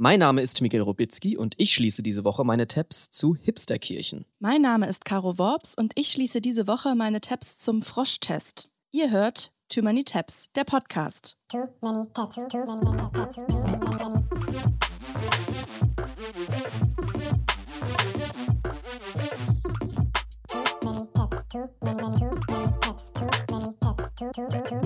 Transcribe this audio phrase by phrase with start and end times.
[0.00, 4.26] Mein Name ist Miguel Robitzky und ich schließe diese Woche meine Tabs zu Hipsterkirchen.
[4.38, 8.68] Mein Name ist Caro Worps und ich schließe diese Woche meine Tabs zum Froschtest.
[8.92, 11.36] Ihr hört Too Many Tabs, der Podcast.
[11.48, 13.46] Too many tabs, too many tabs, too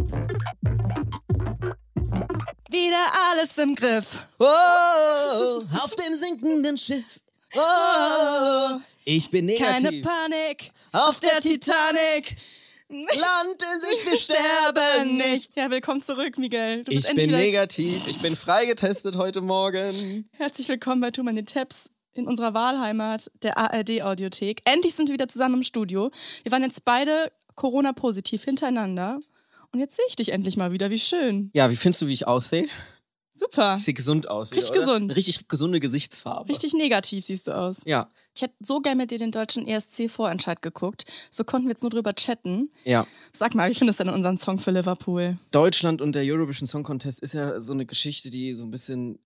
[0.00, 0.21] many,
[2.92, 4.18] Wieder alles im Griff.
[4.38, 7.20] Oh, auf dem sinkenden Schiff.
[7.54, 9.82] Oh, ich bin negativ.
[9.82, 12.36] Keine Panik auf der Titanic.
[12.90, 15.56] Land in sich, wir sterben nicht.
[15.56, 16.84] Ja, willkommen zurück, Miguel.
[16.86, 18.06] ich bin negativ.
[18.06, 20.28] Ich bin freigetestet heute Morgen.
[20.36, 24.60] Herzlich willkommen bei Too Many Tabs in unserer Wahlheimat, der ARD-Audiothek.
[24.66, 26.10] Endlich sind wir wieder zusammen im Studio.
[26.42, 29.18] Wir waren jetzt beide Corona-positiv hintereinander.
[29.72, 30.90] Und jetzt sehe ich dich endlich mal wieder.
[30.90, 31.50] Wie schön.
[31.54, 32.68] Ja, wie findest du, wie ich aussehe?
[33.34, 33.76] Super.
[33.76, 34.50] Ich sehe gesund aus.
[34.50, 34.86] Wieder, Richtig oder?
[34.86, 35.16] gesund.
[35.16, 36.48] Richtig gesunde Gesichtsfarbe.
[36.50, 37.82] Richtig negativ siehst du aus.
[37.86, 38.08] Ja.
[38.34, 41.04] Ich hätte so gerne mit dir den deutschen ESC-Vorentscheid geguckt.
[41.30, 42.70] So konnten wir jetzt nur drüber chatten.
[42.84, 43.06] Ja.
[43.32, 45.38] Sag mal, wie findest du denn unseren Song für Liverpool?
[45.50, 49.18] Deutschland und der Eurovision Song Contest ist ja so eine Geschichte, die so ein bisschen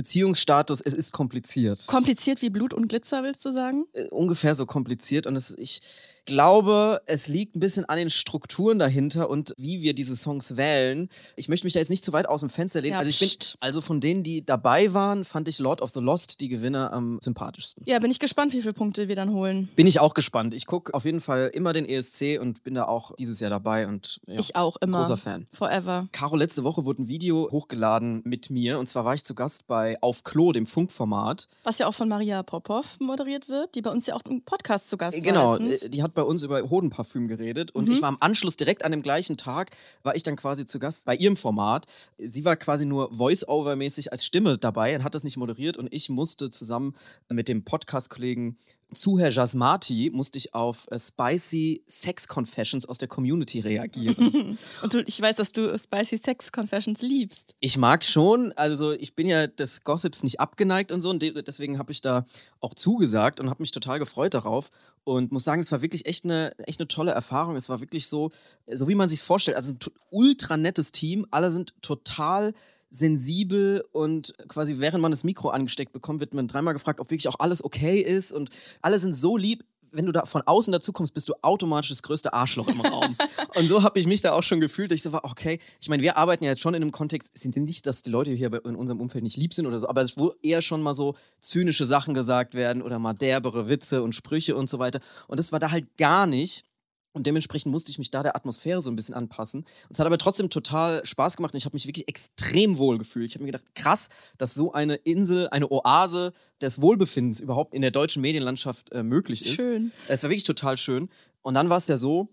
[0.00, 1.86] Beziehungsstatus, es ist kompliziert.
[1.86, 3.84] Kompliziert wie Blut und Glitzer, willst du sagen?
[3.92, 5.80] Äh, ungefähr so kompliziert und es, ich
[6.24, 11.08] glaube, es liegt ein bisschen an den Strukturen dahinter und wie wir diese Songs wählen.
[11.36, 12.92] Ich möchte mich da jetzt nicht zu weit aus dem Fenster lehnen.
[12.92, 16.00] Ja, also ich bin, also von denen, die dabei waren, fand ich Lord of the
[16.00, 17.84] Lost die Gewinner am sympathischsten.
[17.86, 19.68] Ja, bin ich gespannt, wie viele Punkte wir dann holen.
[19.76, 20.54] Bin ich auch gespannt.
[20.54, 23.86] Ich gucke auf jeden Fall immer den ESC und bin da auch dieses Jahr dabei
[23.88, 24.98] und ja, Ich auch immer.
[24.98, 25.46] großer Fan.
[25.52, 26.08] Forever.
[26.12, 29.66] Caro, letzte Woche wurde ein Video hochgeladen mit mir und zwar war ich zu Gast
[29.66, 31.48] bei Auf Klo, dem Funkformat.
[31.64, 34.90] Was ja auch von Maria Popov moderiert wird, die bei uns ja auch im Podcast
[34.90, 35.58] zu Gast Genau, war.
[35.58, 35.82] letztens.
[35.84, 37.92] äh, die hat bei uns über Hodenparfüm geredet und Mhm.
[37.92, 39.70] ich war am Anschluss direkt an dem gleichen Tag,
[40.02, 41.86] war ich dann quasi zu Gast bei ihrem Format.
[42.18, 46.08] Sie war quasi nur Voice-Over-mäßig als Stimme dabei und hat das nicht moderiert und ich
[46.10, 46.94] musste zusammen
[47.28, 48.56] mit dem Podcast-Kollegen
[48.92, 54.58] Zuher Jasmati musste ich auf äh, spicy Sex Confessions aus der Community reagieren.
[54.82, 57.54] Und du, ich weiß, dass du Spicy Sex Confessions liebst.
[57.60, 61.42] Ich mag schon, also ich bin ja des Gossips nicht abgeneigt und so und de
[61.42, 62.24] deswegen habe ich da
[62.60, 64.70] auch zugesagt und habe mich total gefreut darauf
[65.04, 67.56] und muss sagen, es war wirklich echt eine, echt eine tolle Erfahrung.
[67.56, 68.30] Es war wirklich so,
[68.70, 69.56] so wie man sich vorstellt.
[69.56, 69.78] Also ein
[70.10, 72.52] ultra nettes Team, alle sind total
[72.90, 77.28] sensibel und quasi während man das Mikro angesteckt bekommt, wird man dreimal gefragt, ob wirklich
[77.28, 78.50] auch alles okay ist und
[78.82, 79.64] alle sind so lieb.
[79.92, 83.16] Wenn du da von außen dazu kommst, bist du automatisch das größte Arschloch im Raum.
[83.56, 84.92] Und so habe ich mich da auch schon gefühlt.
[84.92, 87.42] Ich so war, okay, ich meine, wir arbeiten ja jetzt schon in einem Kontext, es
[87.42, 90.02] sind nicht, dass die Leute hier in unserem Umfeld nicht lieb sind oder so, aber
[90.02, 94.14] es wo eher schon mal so zynische Sachen gesagt werden oder mal derbere Witze und
[94.14, 95.00] Sprüche und so weiter.
[95.26, 96.69] Und das war da halt gar nicht.
[97.12, 99.60] Und dementsprechend musste ich mich da der Atmosphäre so ein bisschen anpassen.
[99.62, 102.98] Und es hat aber trotzdem total Spaß gemacht und ich habe mich wirklich extrem wohl
[102.98, 103.26] gefühlt.
[103.26, 107.82] Ich habe mir gedacht, krass, dass so eine Insel, eine Oase des Wohlbefindens überhaupt in
[107.82, 109.56] der deutschen Medienlandschaft äh, möglich ist.
[109.56, 109.92] Schön.
[110.08, 111.08] Es war wirklich total schön.
[111.42, 112.28] Und dann war es ja so,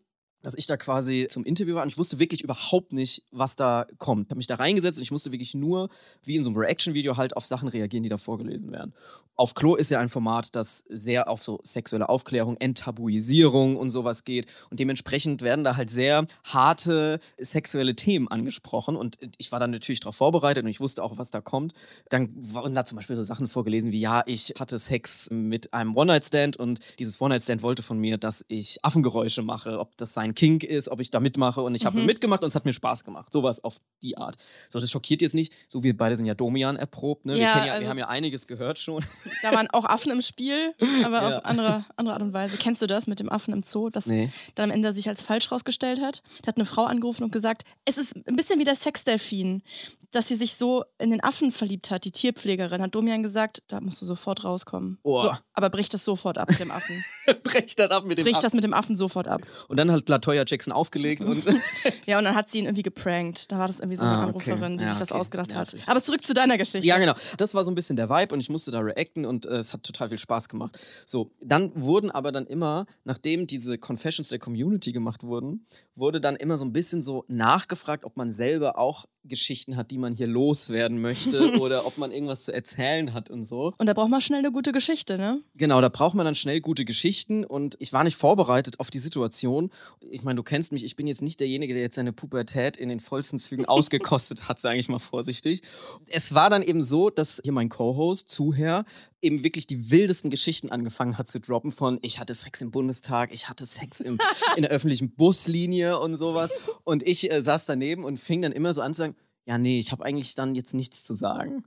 [0.48, 3.86] dass ich da quasi zum Interview war und ich wusste wirklich überhaupt nicht, was da
[3.98, 4.28] kommt.
[4.28, 5.90] Ich habe mich da reingesetzt und ich musste wirklich nur,
[6.24, 8.94] wie in so einem Reaction-Video, halt auf Sachen reagieren, die da vorgelesen werden.
[9.36, 14.24] Auf Klo ist ja ein Format, das sehr auf so sexuelle Aufklärung, Enttabuisierung und sowas
[14.24, 14.48] geht.
[14.70, 18.96] Und dementsprechend werden da halt sehr harte sexuelle Themen angesprochen.
[18.96, 21.74] Und ich war dann natürlich darauf vorbereitet und ich wusste auch, was da kommt.
[22.08, 25.96] Dann wurden da zum Beispiel so Sachen vorgelesen wie, ja, ich hatte Sex mit einem
[25.98, 30.64] One-Night-Stand und dieses One-Night-Stand wollte von mir, dass ich Affengeräusche mache, ob das sein Kink
[30.64, 31.62] ist, ob ich da mitmache.
[31.62, 33.34] Und ich habe mitgemacht und es hat mir Spaß gemacht.
[33.34, 34.36] Sowas auf die Art.
[34.70, 35.52] So, das schockiert jetzt nicht.
[35.68, 37.26] So, wir beide sind ja Domian erprobt.
[37.26, 37.34] Ne?
[37.34, 39.04] wir, Ja, kennen ja, wir also- haben ja einiges gehört schon.
[39.42, 41.38] Da waren auch Affen im Spiel, aber Ja.
[41.40, 42.58] auf andere, andere Art und Weise.
[42.58, 44.30] Kennst du das mit dem Affen im Zoo, das Nee.
[44.56, 46.22] dann am Ende sich als falsch rausgestellt hat?
[46.44, 49.64] Da hat eine Frau angerufen und gesagt, es ist ein bisschen wie der Sexdelfin,
[50.12, 52.82] dass sie sich so in den Affen verliebt hat, die Tierpflegerin.
[52.82, 55.00] Hat Domian gesagt, da musst du sofort rauskommen.
[55.04, 55.22] Oh.
[55.22, 57.04] So, aber brich das sofort ab mit dem Affen.
[57.44, 59.42] Brech das ab mit dem Brich Ab- das mit dem Affen sofort ab.
[59.68, 61.44] Und dann hat Latoya Jackson aufgelegt und
[62.06, 63.52] Ja, und dann hat sie ihn irgendwie geprankt.
[63.52, 64.52] Da war das irgendwie so eine Ah, okay.
[64.52, 65.20] Anruferin, die Ja, sich was okay.
[65.20, 65.82] ausgedacht Nervig.
[65.82, 65.90] hat.
[65.90, 66.88] Aber zurück zu deiner Geschichte.
[66.88, 67.14] Ja, genau.
[67.38, 69.74] Das war so ein bisschen der Vibe und ich musste da reacten und äh, es
[69.74, 70.78] hat total viel Spaß gemacht.
[71.06, 75.66] So, dann wurden aber dann immer, nachdem diese Confessions der Community gemacht wurden,
[75.96, 79.98] wurde dann immer so ein bisschen so nachgefragt, ob man selber auch Geschichten hat, die
[79.98, 83.74] man hier loswerden möchte oder ob man irgendwas zu erzählen hat und so.
[83.78, 85.42] Und da braucht man schnell eine gute Geschichte, ne?
[85.56, 89.00] Genau, da braucht man dann schnell gute Geschichten und ich war nicht vorbereitet auf die
[89.00, 89.70] Situation.
[90.12, 92.90] Ich meine, du kennst mich, ich bin jetzt nicht derjenige, der jetzt seine Pubertät in
[92.90, 95.62] den vollsten Zügen ausgekostet hat, sage ich mal vorsichtig.
[96.08, 98.86] Es war dann eben so, dass hier mein Co-Host, Zuher,
[99.22, 103.34] eben wirklich die wildesten Geschichten angefangen hat zu droppen von ich hatte Sex im Bundestag,
[103.34, 104.20] ich hatte Sex im,
[104.56, 106.52] in der öffentlichen Buslinie und sowas.
[106.84, 109.16] Und ich äh, saß daneben und fing dann immer so an zu sagen,
[109.46, 111.64] ja nee, ich habe eigentlich dann jetzt nichts zu sagen.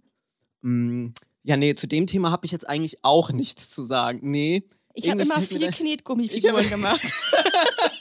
[0.62, 1.08] Mm,
[1.42, 4.20] Ja, nee, zu dem Thema habe ich jetzt eigentlich auch nichts zu sagen.
[4.22, 4.64] Nee.
[4.94, 7.00] Ich habe immer viel Knetgummifiguren gemacht.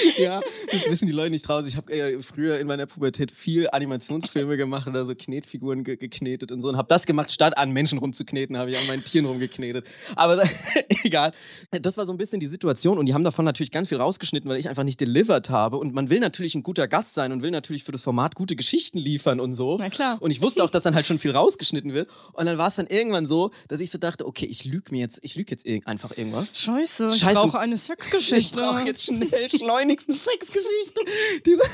[0.18, 0.40] Ja,
[0.70, 1.68] das wissen die Leute nicht draußen.
[1.68, 6.52] Ich habe äh, früher in meiner Pubertät viel Animationsfilme gemacht oder so Knetfiguren ge geknetet
[6.52, 9.26] und so und habe das gemacht, statt an Menschen rumzukneten, habe ich an meinen Tieren
[9.26, 9.86] rumgeknetet.
[10.14, 10.42] Aber
[11.04, 11.32] egal.
[11.70, 14.48] Das war so ein bisschen die Situation und die haben davon natürlich ganz viel rausgeschnitten,
[14.50, 17.42] weil ich einfach nicht delivered habe und man will natürlich ein guter Gast sein und
[17.42, 19.76] will natürlich für das Format gute Geschichten liefern und so.
[19.78, 20.16] Na klar.
[20.20, 22.76] Und ich wusste auch, dass dann halt schon viel rausgeschnitten wird und dann war es
[22.76, 25.66] dann irgendwann so, dass ich so dachte, okay, ich lüge mir jetzt, ich lüge jetzt
[25.66, 26.58] irg- einfach irgendwas.
[26.60, 27.34] Scheiße, ich Scheiße.
[27.40, 28.56] brauche eine Ich Sexgeschichte.
[28.56, 31.00] brauche jetzt schnell schleunigst eine Sexgeschichte.
[31.44, 31.62] Diese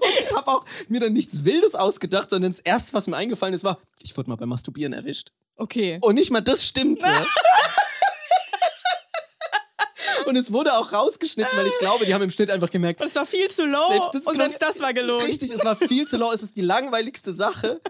[0.00, 3.54] Und ich habe auch mir dann nichts Wildes ausgedacht, sondern das erste, was mir eingefallen
[3.54, 5.32] ist, war, ich wurde mal beim Masturbieren erwischt.
[5.56, 5.98] Okay.
[6.02, 7.06] Und nicht mal das stimmte.
[10.26, 13.14] Und es wurde auch rausgeschnitten, weil ich glaube, die haben im Schnitt einfach gemerkt, es
[13.14, 15.24] war viel zu low Selbst das und klang- selbst das war gelogen.
[15.24, 17.80] Richtig, es war viel zu low, es ist die langweiligste Sache.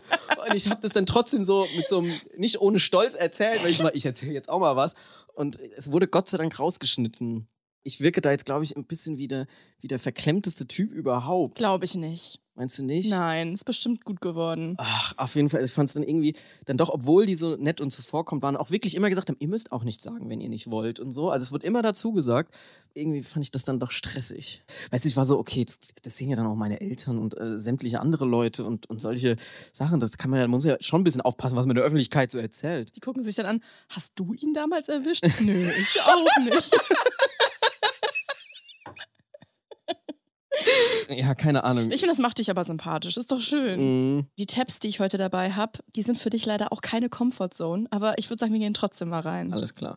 [0.46, 3.70] Und ich habe das dann trotzdem so mit so einem, nicht ohne Stolz erzählt, weil
[3.70, 4.94] ich mal, ich erzähle jetzt auch mal was.
[5.34, 7.48] Und es wurde Gott sei Dank rausgeschnitten.
[7.82, 9.46] Ich wirke da jetzt, glaube ich, ein bisschen wie der,
[9.80, 11.56] wie der verklemmteste Typ überhaupt.
[11.56, 12.40] Glaube ich nicht.
[12.58, 13.08] Meinst du nicht?
[13.08, 14.74] Nein, ist bestimmt gut geworden.
[14.78, 15.62] Ach, auf jeden Fall.
[15.62, 16.34] Ich fand es dann irgendwie,
[16.66, 19.46] dann doch, obwohl die so nett und zuvorkommt waren, auch wirklich immer gesagt haben, ihr
[19.46, 21.30] müsst auch nichts sagen, wenn ihr nicht wollt und so.
[21.30, 22.52] Also es wird immer dazu gesagt.
[22.94, 24.64] Irgendwie fand ich das dann doch stressig.
[24.90, 27.38] Weißt du, ich war so, okay, das, das sehen ja dann auch meine Eltern und
[27.38, 29.36] äh, sämtliche andere Leute und, und solche
[29.72, 30.00] Sachen.
[30.00, 31.84] Das kann man ja, man muss ja schon ein bisschen aufpassen, was man in der
[31.84, 32.96] Öffentlichkeit so erzählt.
[32.96, 35.24] Die gucken sich dann an, hast du ihn damals erwischt?
[35.38, 36.70] Nö, ich auch nicht.
[41.08, 41.90] Ja, keine Ahnung.
[41.90, 43.16] Ich finde, das macht dich aber sympathisch.
[43.16, 44.18] Ist doch schön.
[44.18, 47.08] Mm, Die Tabs, die ich heute dabei habe, die sind für dich leider auch keine
[47.08, 49.52] Comfortzone, aber ich würde sagen, wir gehen trotzdem mal rein.
[49.52, 49.96] alles klar.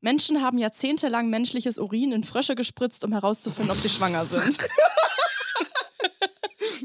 [0.00, 4.58] Menschen haben jahrzehntelang menschliches Urin in Frösche gespritzt, um herauszufinden, ob sie schwanger sind.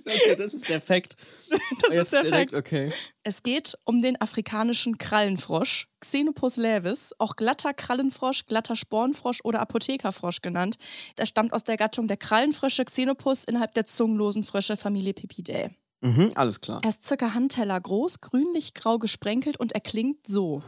[0.08, 1.16] Okay, das ist der Fakt.
[1.50, 2.68] Das Jetzt ist der direkt, Fakt.
[2.68, 2.92] okay.
[3.24, 10.42] Es geht um den afrikanischen Krallenfrosch, Xenopus laevis, auch glatter Krallenfrosch, glatter Spornfrosch oder Apothekerfrosch
[10.42, 10.78] genannt.
[11.16, 15.70] Er stammt aus der Gattung der Krallenfrösche Xenopus innerhalb der zungenlosen Frösche Familie Pipidae.
[16.02, 16.82] Mhm, alles klar.
[16.84, 20.64] Er ist circa Handteller groß, grünlich-grau gesprenkelt und er klingt so.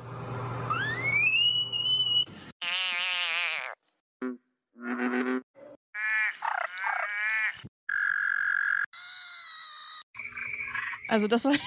[11.10, 11.60] Also das war ein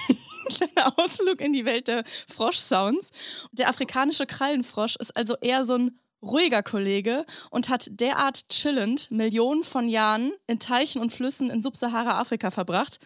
[0.49, 3.11] kleiner Ausflug in die Welt der Froschsounds.
[3.51, 9.63] Der afrikanische Krallenfrosch ist also eher so ein ruhiger Kollege und hat derart chillend Millionen
[9.63, 12.99] von Jahren in Teichen und Flüssen in Subsahara-Afrika verbracht,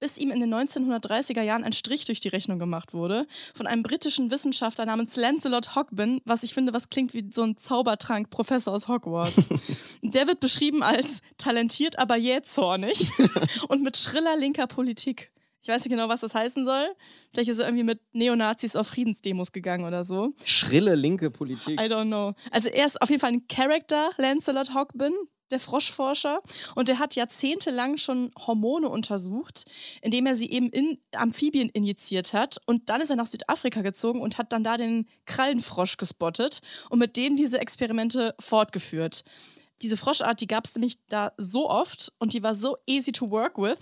[0.00, 3.84] bis ihm in den 1930er Jahren ein Strich durch die Rechnung gemacht wurde von einem
[3.84, 8.74] britischen Wissenschaftler namens Lancelot Hogben, was ich finde, was klingt wie so ein Zaubertrank Professor
[8.74, 9.34] aus Hogwarts.
[10.02, 13.08] Der wird beschrieben als talentiert, aber jähzornig
[13.68, 15.30] und mit schriller linker Politik.
[15.64, 16.94] Ich weiß nicht genau, was das heißen soll.
[17.32, 20.34] Vielleicht ist er irgendwie mit Neonazis auf Friedensdemos gegangen oder so.
[20.44, 21.80] Schrille linke Politik.
[21.80, 22.34] I don't know.
[22.50, 25.14] Also er ist auf jeden Fall ein Character, Lancelot Hogben,
[25.50, 26.42] der Froschforscher.
[26.74, 29.64] Und der hat jahrzehntelang schon Hormone untersucht,
[30.02, 32.58] indem er sie eben in Amphibien injiziert hat.
[32.66, 36.98] Und dann ist er nach Südafrika gezogen und hat dann da den Krallenfrosch gespottet und
[36.98, 39.24] mit dem diese Experimente fortgeführt.
[39.82, 43.30] Diese Froschart, die gab es nämlich da so oft und die war so easy to
[43.30, 43.76] work with,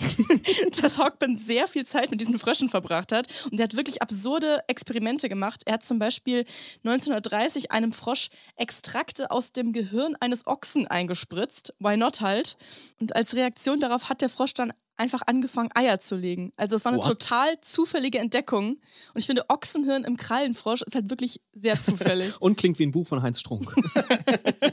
[0.80, 3.28] dass Hogben sehr viel Zeit mit diesen Fröschen verbracht hat.
[3.50, 5.62] Und er hat wirklich absurde Experimente gemacht.
[5.67, 6.44] Er hat zum Beispiel
[6.84, 11.74] 1930 einem Frosch Extrakte aus dem Gehirn eines Ochsen eingespritzt.
[11.78, 12.56] Why not halt?
[13.00, 16.52] Und als Reaktion darauf hat der Frosch dann einfach angefangen, Eier zu legen.
[16.56, 17.08] Also es war eine What?
[17.08, 18.76] total zufällige Entdeckung.
[19.14, 22.32] Und ich finde, Ochsenhirn im Krallenfrosch ist halt wirklich sehr zufällig.
[22.40, 23.74] Und klingt wie ein Buch von Heinz Strunk.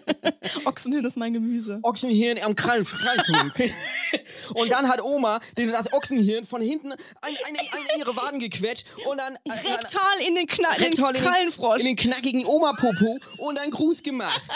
[0.79, 1.79] Ochsenhirn ist mein Gemüse.
[1.83, 2.87] Ochsenhirn am Krallen.
[4.53, 8.85] und dann hat Oma den, das Ochsenhirn von hinten an, an, an ihre Waden gequetscht
[9.05, 11.79] und dann äh, Rektal in den, Kna den rektal in den- Krallenfrosch.
[11.81, 14.41] in den knackigen Oma-Popo und einen Gruß gemacht.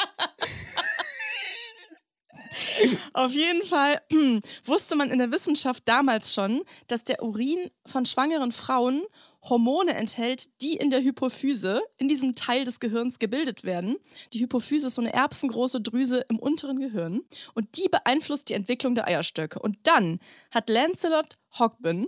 [3.14, 4.00] Auf jeden Fall
[4.66, 9.04] wusste man in der Wissenschaft damals schon, dass der Urin von schwangeren Frauen
[9.44, 13.98] Hormone enthält, die in der Hypophyse, in diesem Teil des Gehirns gebildet werden.
[14.32, 17.22] Die Hypophyse ist so eine erbsengroße Drüse im unteren Gehirn
[17.54, 19.60] und die beeinflusst die Entwicklung der Eierstöcke.
[19.60, 20.20] Und dann
[20.52, 22.08] hat Lancelot Hogben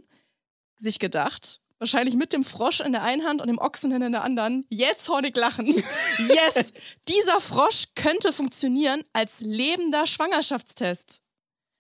[0.77, 4.24] sich gedacht, wahrscheinlich mit dem Frosch in der einen Hand und dem Ochsenhirn in der
[4.24, 5.65] anderen, jetzt hornig lachen.
[6.18, 6.72] Yes,
[7.08, 11.22] dieser Frosch könnte funktionieren als lebender Schwangerschaftstest.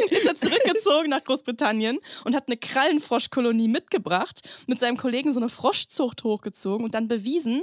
[0.10, 5.48] Ist er zurückgezogen nach Großbritannien und hat eine Krallenfroschkolonie mitgebracht, mit seinem Kollegen so eine
[5.48, 7.62] Froschzucht hochgezogen und dann bewiesen,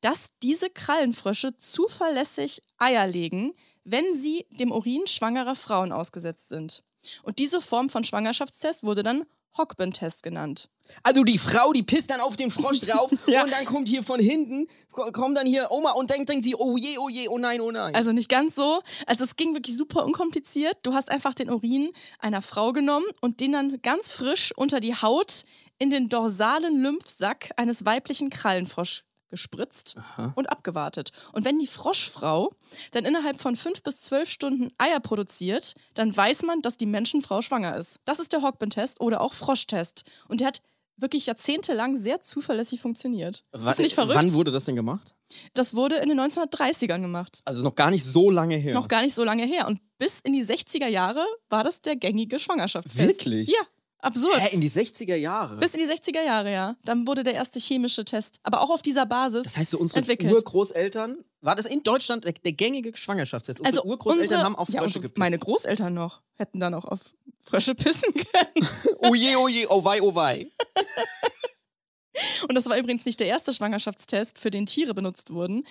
[0.00, 3.52] dass diese Krallenfrösche zuverlässig Eier legen,
[3.84, 6.82] wenn sie dem Urin schwangerer Frauen ausgesetzt sind.
[7.22, 9.24] Und diese Form von Schwangerschaftstest wurde dann
[9.58, 10.68] Hockben-Test genannt.
[11.02, 13.44] Also die Frau, die pisst dann auf den Frosch drauf Ja.
[13.44, 16.54] und dann kommt hier von hinten, ko- kommt dann hier Oma und denkt, denkt sie,
[16.56, 17.94] oh je, oh je, oh nein, oh nein.
[17.94, 18.82] Also nicht ganz so.
[19.06, 20.76] Also es ging wirklich super unkompliziert.
[20.82, 24.94] Du hast einfach den Urin einer Frau genommen und den dann ganz frisch unter die
[24.94, 25.44] Haut
[25.78, 29.94] in den dorsalen Lymphsack eines weiblichen Krallenfrosch gespritzt
[30.34, 31.10] und abgewartet.
[31.32, 32.52] Und wenn die Froschfrau
[32.90, 37.42] dann innerhalb von fünf bis zwölf Stunden Eier produziert, dann weiß man, dass die Menschenfrau
[37.42, 38.00] schwanger ist.
[38.04, 40.04] Das ist der Hockben-Test oder auch Froschtest.
[40.28, 40.62] Und der hat
[40.96, 43.44] wirklich jahrzehntelang sehr zuverlässig funktioniert.
[43.52, 44.18] Wa- ist nicht verrückt.
[44.18, 45.14] Wann wurde das denn gemacht?
[45.54, 47.40] das wurde in den 1930ern gemacht.
[47.44, 48.74] Also noch gar nicht so lange her.
[48.74, 49.68] Noch gar nicht so lange her.
[49.68, 53.08] Und bis in die 60er Jahre war das der gängige Schwangerschaftstest.
[53.08, 53.48] Wirklich?
[53.48, 53.60] Ja,
[54.02, 54.38] absurd.
[54.40, 55.56] Hä, in die 60er Jahre?
[55.56, 56.76] Bis in die 60er Jahre, ja.
[56.84, 60.00] Dann wurde der erste chemische Test, aber auch auf dieser Basis das heißt, so unsere
[60.00, 60.32] entwickelt.
[60.32, 63.60] Urgroßeltern, war das in Deutschland der, der gängige Schwangerschaftstest?
[63.60, 65.18] Unsere also Urgroßeltern unsere, haben auf ja, Frösche unsere- gepisst.
[65.18, 67.00] Meine Großeltern noch hätten dann auch auf
[67.44, 68.68] Frösche pissen können.
[68.98, 70.46] oh je, oh je, oh wei, oh wei.
[72.48, 75.66] Und das war übrigens nicht der erste Schwangerschaftstest, für den Tiere benutzt wurden.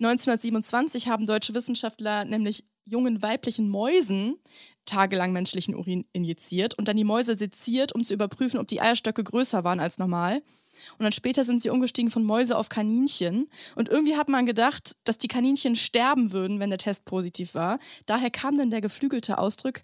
[0.00, 4.36] 1927 haben deutsche Wissenschaftler nämlich jungen weiblichen Mäusen
[4.84, 9.24] tagelang menschlichen Urin injiziert und dann die Mäuse seziert, um zu überprüfen, ob die Eierstöcke
[9.24, 10.42] größer waren als normal.
[10.98, 13.48] Und dann später sind sie umgestiegen von Mäuse auf Kaninchen.
[13.76, 17.78] Und irgendwie hat man gedacht, dass die Kaninchen sterben würden, wenn der Test positiv war.
[18.06, 19.82] Daher kam dann der geflügelte Ausdruck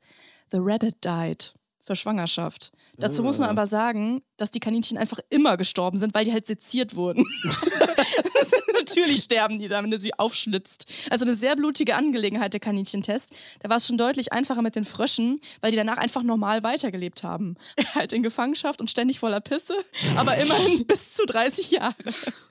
[0.51, 2.73] The Rabbit died für Schwangerschaft.
[2.99, 6.47] Dazu muss man aber sagen, dass die Kaninchen einfach immer gestorben sind, weil die halt
[6.47, 7.25] seziert wurden.
[8.81, 10.87] Natürlich sterben die da, wenn du sie aufschlitzt.
[11.11, 13.37] Also eine sehr blutige Angelegenheit, der Kaninchentest.
[13.61, 17.23] Da war es schon deutlich einfacher mit den Fröschen, weil die danach einfach normal weitergelebt
[17.23, 17.57] haben.
[17.95, 19.75] halt in Gefangenschaft und ständig voller Pisse,
[20.17, 21.95] aber immerhin bis zu 30 Jahre.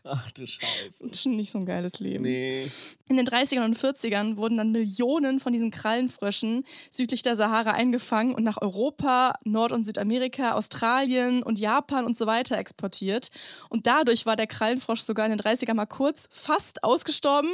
[0.03, 1.03] Ach du Scheiße.
[1.03, 2.23] Das ist schon nicht so ein geiles Leben.
[2.23, 2.69] Nee.
[3.07, 8.35] In den 30ern und 40ern wurden dann Millionen von diesen Krallenfröschen südlich der Sahara eingefangen
[8.35, 13.31] und nach Europa, Nord- und Südamerika, Australien und Japan und so weiter exportiert.
[13.69, 17.49] Und dadurch war der Krallenfrosch sogar in den 30ern mal kurz fast ausgestorben,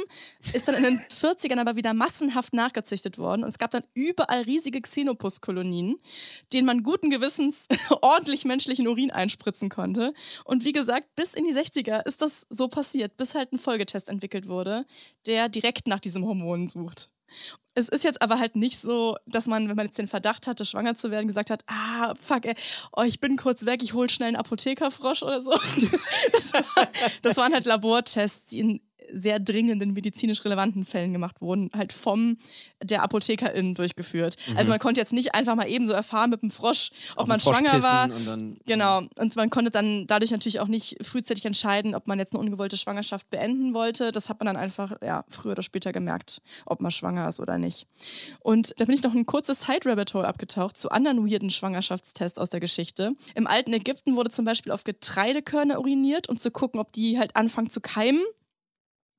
[0.52, 3.42] ist dann in den 40ern aber wieder massenhaft nachgezüchtet worden.
[3.42, 5.96] Und es gab dann überall riesige Xenopus-Kolonien,
[6.52, 7.66] denen man guten Gewissens
[8.02, 10.12] ordentlich menschlichen Urin einspritzen konnte.
[10.44, 14.08] Und wie gesagt, bis in die 60er ist das so passiert, bis halt ein Folgetest
[14.08, 14.86] entwickelt wurde,
[15.26, 17.10] der direkt nach diesem Hormon sucht.
[17.74, 20.64] Es ist jetzt aber halt nicht so, dass man, wenn man jetzt den Verdacht hatte,
[20.64, 22.54] schwanger zu werden, gesagt hat, ah, fuck, ey,
[22.96, 25.52] oh, ich bin kurz weg, ich hol schnell einen Apothekerfrosch oder so.
[26.32, 26.88] Das, war,
[27.22, 28.80] das waren halt Labortests, die in
[29.12, 32.38] sehr dringenden medizinisch relevanten Fällen gemacht wurden, halt vom
[32.82, 34.36] der Apothekerin durchgeführt.
[34.56, 37.28] Also man konnte jetzt nicht einfach mal eben so erfahren mit dem Frosch, ob Auf
[37.28, 38.04] man schwanger war.
[38.04, 39.02] Und dann, Genau.
[39.16, 42.76] Und man konnte dann dadurch natürlich auch nicht frühzeitig entscheiden, ob man jetzt eine ungewollte
[42.76, 44.12] Schwangerschaft beenden wollte.
[44.12, 47.58] Das hat man dann einfach ja, früher oder später gemerkt, ob man schwanger ist oder
[47.58, 47.86] nicht.
[48.40, 52.60] Und da bin ich noch ein kurzes Side-Rabbit-Hole abgetaucht zu anderen weirden Schwangerschaftstests aus der
[52.60, 53.12] Geschichte.
[53.34, 57.36] Im alten Ägypten wurde zum Beispiel auf Getreidekörner uriniert, um zu gucken, ob die halt
[57.36, 58.22] anfangen zu keimen.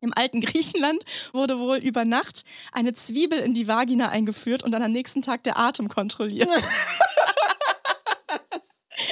[0.01, 4.83] Im alten Griechenland wurde wohl über Nacht eine Zwiebel in die Vagina eingeführt und dann
[4.83, 6.49] am nächsten Tag der Atem kontrolliert.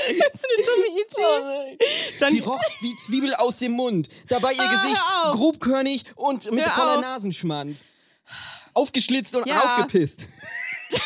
[0.08, 1.78] Das ist eine dumme Idee.
[2.20, 4.08] Dann, Sie roch wie Zwiebel aus dem Mund.
[4.28, 5.02] Dabei ihr Ah, Gesicht
[5.32, 7.02] grobkörnig und mit Hör voller auf.
[7.02, 7.84] Nasenschmand.
[8.74, 9.62] Aufgeschlitzt und Ja.
[9.78, 10.28] aufgepisst.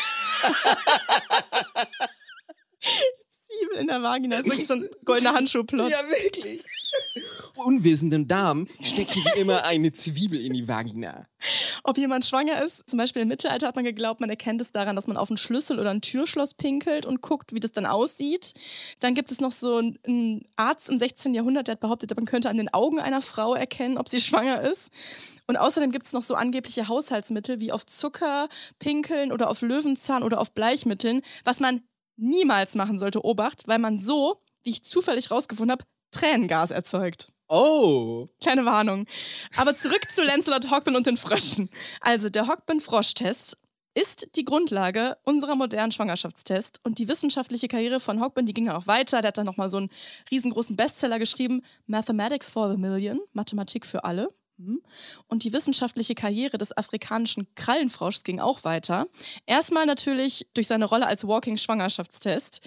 [3.60, 5.90] Zwiebel in der Vagina ist wirklich so ein goldener Handschuhplot.
[5.90, 6.62] Ja, wirklich.
[7.56, 11.26] Unwissenden Damen stecken sie immer eine Zwiebel in die Vagina.
[11.84, 14.96] Ob jemand schwanger ist, zum Beispiel im Mittelalter hat man geglaubt, man erkennt es daran,
[14.96, 18.54] dass man auf einen Schlüssel oder ein Türschloss pinkelt und guckt, wie das dann aussieht.
[19.00, 21.34] Dann gibt es noch so einen- einen Arzt im 16.
[21.34, 24.62] Jahrhundert, der hat behauptet, man könnte an den Augen einer Frau erkennen, ob sie schwanger
[24.62, 24.90] ist.
[25.46, 28.48] Und außerdem gibt es noch so angebliche Haushaltsmittel wie auf Zucker,
[28.78, 31.82] Pinkeln oder auf Löwenzahn oder auf Bleichmitteln, was man
[32.20, 37.28] niemals machen sollte, Obacht, weil man so, wie ich zufällig rausgefunden habe, Tränengas erzeugt.
[37.48, 38.28] Oh.
[38.40, 39.06] Kleine Warnung.
[39.56, 41.68] Aber zurück zu Lancelot Hockman und den Fröschen.
[42.00, 43.58] Also der Hockman-Frosch-Test
[43.94, 46.78] ist die Grundlage unserer modernen Schwangerschaftstests.
[46.84, 49.20] Und die wissenschaftliche Karriere von Hockman, die ging dann auch weiter.
[49.20, 49.90] Der hat dann nochmal so einen
[50.30, 54.28] riesengroßen Bestseller geschrieben, Mathematics for the Million, Mathematik für alle.
[54.64, 54.82] Hm.
[55.26, 59.06] Und die wissenschaftliche Karriere des afrikanischen Krallenfroschs ging auch weiter.
[59.46, 62.60] Erstmal natürlich durch seine Rolle als Walking-Schwangerschaftstest,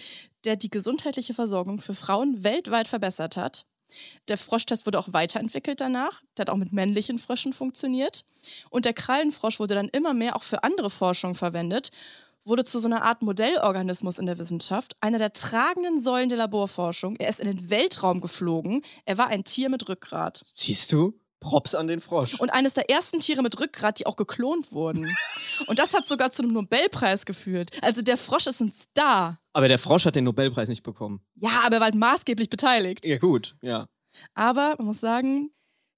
[0.43, 3.65] der die gesundheitliche Versorgung für Frauen weltweit verbessert hat.
[4.27, 6.21] Der Froschtest wurde auch weiterentwickelt danach.
[6.35, 8.25] Der hat auch mit männlichen Fröschen funktioniert.
[8.71, 11.91] Und der Krallenfrosch wurde dann immer mehr auch für andere Forschung verwendet,
[12.43, 17.15] wurde zu so einer Art Modellorganismus in der Wissenschaft, einer der tragenden Säulen der Laborforschung.
[17.17, 18.81] Er ist in den Weltraum geflogen.
[19.05, 20.43] Er war ein Tier mit Rückgrat.
[20.55, 21.13] Siehst du?
[21.43, 22.39] Props an den Frosch.
[22.39, 25.07] Und eines der ersten Tiere mit Rückgrat, die auch geklont wurden.
[25.67, 27.69] Und das hat sogar zu einem Nobelpreis geführt.
[27.81, 29.39] Also der Frosch ist ein Star.
[29.51, 31.21] Aber der Frosch hat den Nobelpreis nicht bekommen.
[31.35, 33.05] Ja, aber er war halt maßgeblich beteiligt.
[33.05, 33.87] Ja, gut, ja.
[34.33, 35.51] Aber man muss sagen,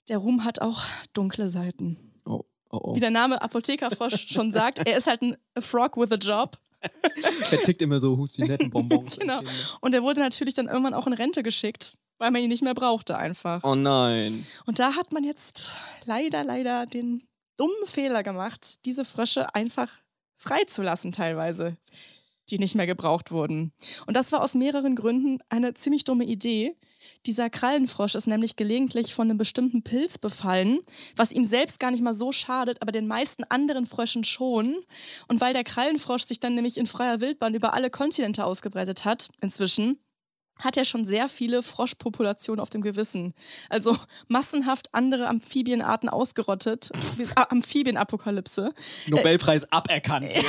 [0.10, 0.84] der Ruhm hat auch
[1.14, 1.98] dunkle Seiten.
[2.26, 2.96] Oh, oh, oh.
[2.96, 6.58] Wie der Name Apothekerfrosch schon sagt, er ist halt ein Frog with a Job.
[7.52, 9.18] Der tickt immer so hustinetten Bonbons.
[9.20, 9.42] Genau.
[9.82, 12.74] Und er wurde natürlich dann irgendwann auch in Rente geschickt, weil man ihn nicht mehr
[12.74, 13.64] brauchte einfach.
[13.64, 14.46] Oh nein.
[14.66, 15.72] Und da hat man jetzt
[16.06, 17.24] leider, leider den
[17.58, 19.92] dummen Fehler gemacht, diese Frösche einfach
[20.38, 21.78] freizulassen teilweise,
[22.50, 23.74] die nicht mehr gebraucht wurden.
[24.06, 26.76] Und das war aus mehreren Gründen eine ziemlich dumme Idee.
[27.26, 30.80] Dieser Krallenfrosch ist nämlich gelegentlich von einem bestimmten Pilz befallen,
[31.16, 34.78] was ihm selbst gar nicht mal so schadet, aber den meisten anderen Fröschen schon.
[35.28, 39.30] Und weil der Krallenfrosch sich dann nämlich in freier Wildbahn über alle Kontinente ausgebreitet hat,
[39.42, 40.00] inzwischen,
[40.58, 43.34] hat er schon sehr viele Froschpopulationen auf dem Gewissen.
[43.70, 43.98] Also
[44.28, 46.92] massenhaft andere Amphibienarten ausgerottet.
[47.50, 48.74] Amphibienapokalypse.
[49.08, 50.32] Nobelpreis aberkannt.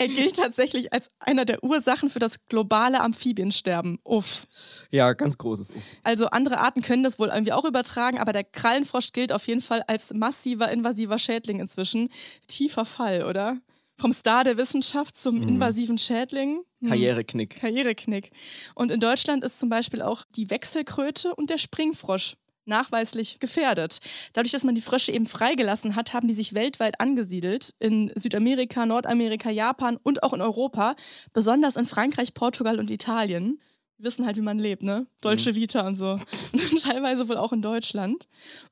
[0.00, 3.98] Er gilt tatsächlich als einer der Ursachen für das globale Amphibiensterben.
[4.02, 4.46] Uff.
[4.90, 6.00] ja, ganz großes Uff.
[6.04, 9.60] Also andere Arten können das wohl irgendwie auch übertragen, aber der Krallenfrosch gilt auf jeden
[9.60, 12.08] Fall als massiver invasiver Schädling inzwischen.
[12.46, 13.58] Tiefer Fall, oder?
[14.00, 16.62] Vom Star der Wissenschaft zum invasiven Schädling.
[16.80, 16.88] Hm.
[16.88, 17.60] Karriereknick.
[17.60, 18.30] Karriereknick.
[18.74, 23.98] Und in Deutschland ist zum Beispiel auch die Wechselkröte und der Springfrosch nachweislich gefährdet.
[24.32, 27.74] Dadurch, dass man die Frösche eben freigelassen hat, haben die sich weltweit angesiedelt.
[27.78, 30.94] In Südamerika, Nordamerika, Japan und auch in Europa.
[31.34, 33.60] Besonders in Frankreich, Portugal und Italien.
[34.00, 35.06] Wir wissen halt, wie man lebt, ne?
[35.20, 36.18] Deutsche Vita und so.
[36.82, 38.28] Teilweise wohl auch in Deutschland.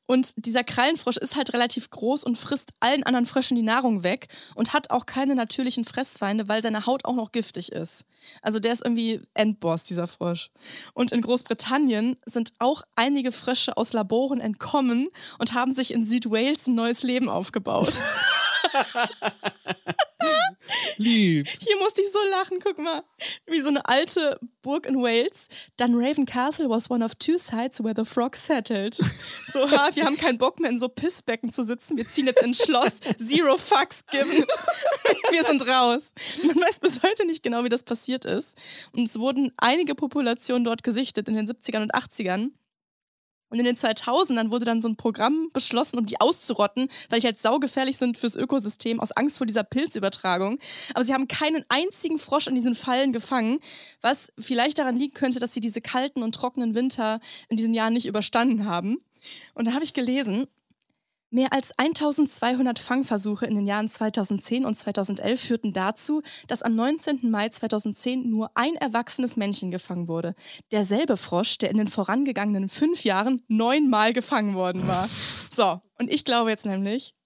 [0.06, 4.28] Und dieser Krallenfrosch ist halt relativ groß und frisst allen anderen Fröschen die Nahrung weg
[4.54, 8.06] und hat auch keine natürlichen Fressfeinde, weil seine Haut auch noch giftig ist.
[8.40, 10.50] Also der ist irgendwie Endboss, dieser Frosch.
[10.94, 16.68] Und in Großbritannien sind auch einige Frösche aus Laboren entkommen und haben sich in Südwales
[16.68, 17.92] ein neues Leben aufgebaut.
[20.96, 21.46] Lieb.
[21.46, 23.02] Hier musste ich so lachen, guck mal.
[23.46, 25.48] Wie so eine alte Burg in Wales.
[25.76, 28.98] Dunraven Castle was one of two sites where the frog settled.
[29.50, 31.96] So, ha, wir haben keinen Bock mehr in so Pissbecken zu sitzen.
[31.96, 33.00] Wir ziehen jetzt ins Schloss.
[33.18, 34.44] Zero fucks given.
[35.30, 36.12] Wir sind raus.
[36.44, 38.58] Man weiß bis heute nicht genau, wie das passiert ist.
[38.92, 42.50] Und es wurden einige Populationen dort gesichtet in den 70ern und 80ern.
[43.50, 47.26] Und in den 2000ern wurde dann so ein Programm beschlossen, um die auszurotten, weil die
[47.26, 50.58] halt saugefährlich sind fürs Ökosystem aus Angst vor dieser Pilzübertragung.
[50.94, 53.60] Aber sie haben keinen einzigen Frosch in diesen Fallen gefangen,
[54.00, 57.94] was vielleicht daran liegen könnte, dass sie diese kalten und trockenen Winter in diesen Jahren
[57.94, 58.98] nicht überstanden haben.
[59.54, 60.46] Und da habe ich gelesen,
[61.30, 67.30] Mehr als 1200 Fangversuche in den Jahren 2010 und 2011 führten dazu, dass am 19.
[67.30, 70.34] Mai 2010 nur ein erwachsenes Männchen gefangen wurde.
[70.72, 75.08] Derselbe Frosch, der in den vorangegangenen fünf Jahren neunmal gefangen worden war.
[75.50, 77.16] So, und ich glaube jetzt nämlich,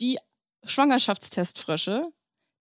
[0.00, 0.18] die
[0.64, 2.08] Schwangerschaftstestfrösche,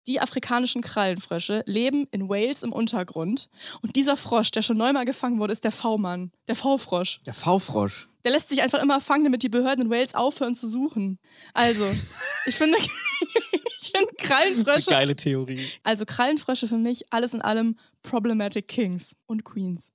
[0.07, 3.49] die afrikanischen Krallenfrösche, leben in Wales im Untergrund.
[3.83, 7.21] Und dieser Frosch, der schon neunmal gefangen wurde, ist der V-Mann, der V-Frosch.
[7.27, 8.09] Der V-Frosch.
[8.25, 11.19] Der lässt sich einfach immer fangen, damit die Behörden in Wales aufhören zu suchen.
[11.55, 11.85] Also,
[12.47, 12.77] ich finde,
[13.81, 14.91] ich finde Krallenfrösche.
[14.91, 15.65] Geile Theorie.
[15.85, 19.93] Also Krallenfrösche für mich alles in allem Problematic Kings und Queens.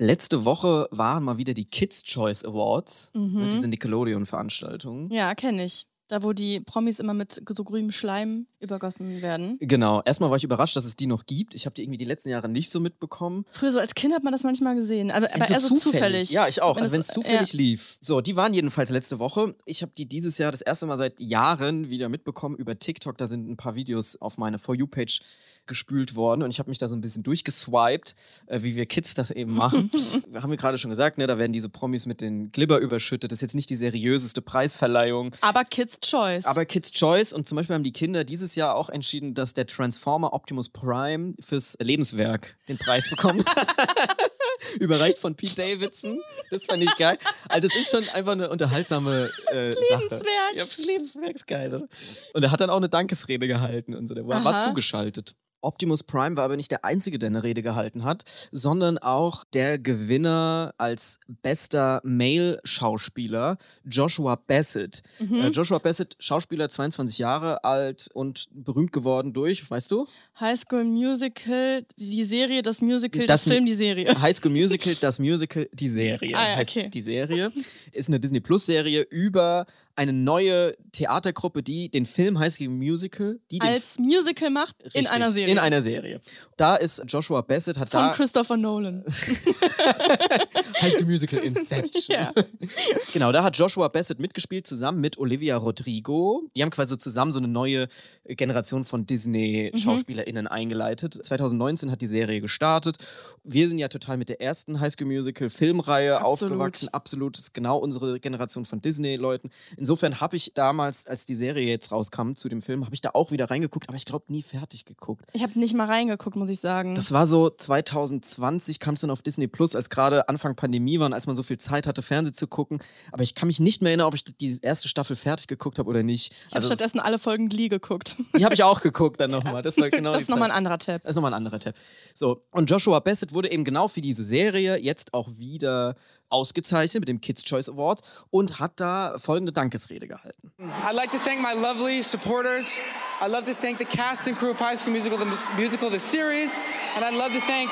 [0.00, 3.50] Letzte Woche waren mal wieder die Kids Choice Awards, Mhm.
[3.50, 5.10] diese Nickelodeon-Veranstaltung.
[5.10, 5.87] Ja, kenne ich.
[6.08, 9.58] Da, wo die Promis immer mit so grünem Schleim übergossen werden.
[9.60, 11.54] Genau, erstmal war ich überrascht, dass es die noch gibt.
[11.54, 13.44] Ich habe die irgendwie die letzten Jahre nicht so mitbekommen.
[13.50, 16.30] Früher so als Kind hat man das manchmal gesehen, aber, aber Wenn eher so zufällig.
[16.30, 16.76] Ja, ich auch.
[16.76, 17.98] Wenn also wenn es zufällig lief.
[18.00, 19.54] So, die waren jedenfalls letzte Woche.
[19.66, 23.18] Ich habe die dieses Jahr das erste Mal seit Jahren wieder mitbekommen über TikTok.
[23.18, 25.20] Da sind ein paar Videos auf meine For You-Page
[25.68, 28.14] gespült worden und ich habe mich da so ein bisschen durchgeswiped,
[28.46, 29.90] äh, wie wir Kids das eben machen.
[30.28, 33.30] wir haben ja gerade schon gesagt, ne, da werden diese Promis mit den Glibber überschüttet.
[33.30, 35.34] Das ist jetzt nicht die seriöseste Preisverleihung.
[35.40, 36.44] Aber Kids Choice.
[36.44, 39.66] Aber Kids Choice und zum Beispiel haben die Kinder dieses Jahr auch entschieden, dass der
[39.66, 43.44] Transformer Optimus Prime fürs Lebenswerk den Preis bekommt.
[44.80, 46.20] Überreicht von Pete Davidson.
[46.50, 47.18] Das fand ich geil.
[47.48, 50.02] Also, das ist schon einfach eine unterhaltsame äh, Sache.
[50.02, 50.54] Lebenswerk.
[50.56, 51.88] Ja, fürs Lebenswerk ist geil, oder?
[52.34, 54.14] Und er hat dann auch eine Dankesrede gehalten und so.
[54.14, 55.36] Der war, war zugeschaltet.
[55.60, 59.78] Optimus Prime war aber nicht der Einzige, der eine Rede gehalten hat, sondern auch der
[59.78, 65.02] Gewinner als bester Male-Schauspieler, Joshua Bassett.
[65.18, 65.34] Mhm.
[65.34, 70.06] Äh, Joshua Bassett, Schauspieler, 22 Jahre alt und berühmt geworden durch, weißt du?
[70.40, 74.06] High School Musical, die Serie, das Musical, das, Das- Film, die Serie.
[74.20, 76.90] High School Musical, das Musical, die Serie Ah ja, heißt okay.
[76.90, 77.52] die Serie.
[77.92, 79.66] Ist eine Disney Plus Serie über
[79.98, 85.10] eine neue Theatergruppe, die den Film High School Musical, die Als Musical macht in Richtig,
[85.10, 85.52] einer Serie.
[85.52, 86.20] In einer Serie.
[86.56, 89.04] Da ist Joshua Bassett, hat Von da Christopher Nolan.
[90.80, 92.16] High School Musical Inception.
[92.16, 92.32] ja.
[93.12, 96.42] Genau, da hat Joshua Bassett mitgespielt, zusammen mit Olivia Rodrigo.
[96.56, 97.88] Die haben quasi zusammen so eine neue
[98.26, 101.14] Generation von Disney-SchauspielerInnen eingeleitet.
[101.14, 102.98] 2019 hat die Serie gestartet.
[103.42, 106.52] Wir sind ja total mit der ersten High School Musical-Filmreihe Absolut.
[106.52, 106.88] aufgewachsen.
[106.90, 109.50] Absolut, das ist genau unsere Generation von Disney-Leuten.
[109.88, 113.12] Insofern habe ich damals, als die Serie jetzt rauskam zu dem Film, habe ich da
[113.14, 115.24] auch wieder reingeguckt, aber ich glaube nie fertig geguckt.
[115.32, 116.94] Ich habe nicht mal reingeguckt, muss ich sagen.
[116.94, 121.10] Das war so 2020 kam es dann auf Disney Plus, als gerade Anfang Pandemie war,
[121.10, 122.80] als man so viel Zeit hatte, Fernsehen zu gucken.
[123.12, 125.88] Aber ich kann mich nicht mehr erinnern, ob ich die erste Staffel fertig geguckt habe
[125.88, 126.34] oder nicht.
[126.48, 128.16] ich habe stattdessen alle Folgen Glee geguckt.
[128.36, 129.62] die habe ich auch geguckt dann nochmal.
[129.62, 131.02] Das war genau das ist nochmal ein anderer Tab.
[131.04, 131.74] Das ist nochmal ein anderer Tab.
[132.14, 135.96] So, und Joshua Bassett wurde eben genau für diese Serie jetzt auch wieder
[136.30, 140.52] ausgezeichnet mit dem Kids Choice Award und hat da folgende Dankesrede gehalten.
[140.58, 142.80] I'd like to thank my lovely supporters.
[143.20, 145.90] I'd love to thank the cast and crew of High School Musical, the mus- musical,
[145.90, 146.58] the series,
[146.96, 147.70] and I'd love to thank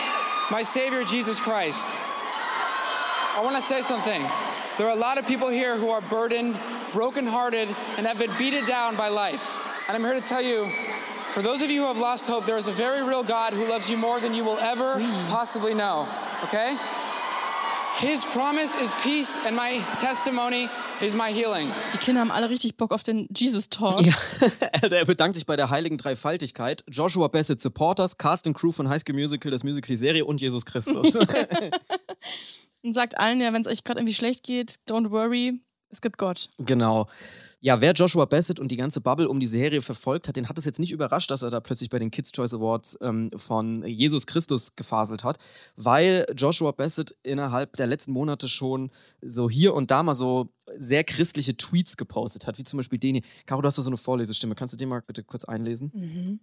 [0.51, 1.97] my Savior Jesus Christ.
[3.37, 4.23] I want to say something.
[4.79, 6.59] There are a lot of people here who are burdened,
[6.93, 9.45] brokenhearted, and have been beaten down by life.
[9.89, 10.71] And I'm here to tell you,
[11.31, 13.67] for those of you who have lost hope, there is a very real God who
[13.69, 14.95] loves you more than you will ever
[15.29, 16.09] possibly know.
[16.45, 16.77] Okay?
[17.99, 20.69] His promise is peace, and my testimony
[21.01, 21.73] is my healing.
[21.95, 24.03] Die Kinder haben alle richtig Bock auf den Jesus Talk.
[24.03, 24.13] Ja,
[24.83, 26.85] also er bedankt sich bei der heiligen Dreifaltigkeit.
[26.91, 30.43] Joshua Bassett Supporters, Cast and Crew von High School Musical, das Musical die Serie und
[30.43, 31.17] Jesus Christus.
[32.83, 36.19] Und sagt allen ja, wenn es euch gerade irgendwie schlecht geht, don't worry, es gibt
[36.19, 36.51] Gott.
[36.59, 37.09] Genau.
[37.61, 40.59] Ja, wer Joshua Bassett und die ganze Bubble um die Serie verfolgt hat, den hat
[40.59, 43.85] es jetzt nicht überrascht, dass er da plötzlich bei den Kids Choice Awards ähm, von
[43.87, 45.39] Jesus Christus gefaselt hat,
[45.77, 48.91] weil Joshua Bassett innerhalb der letzten Monate schon
[49.23, 53.17] so hier und da mal so sehr christliche Tweets gepostet hat, wie zum Beispiel den
[53.17, 53.25] hier.
[53.47, 54.55] Caro, du hast da so eine Vorlesestimme.
[54.55, 56.41] Kannst du den mal bitte kurz einlesen?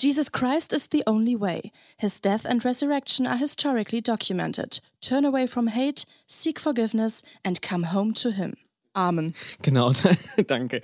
[0.00, 1.72] Jesus Christ is the only way.
[1.96, 4.80] His death and resurrection are historically documented.
[5.00, 8.54] Turn away from hate, seek forgiveness and come home to him.
[8.98, 9.32] Amen.
[9.62, 9.92] Genau,
[10.48, 10.82] danke.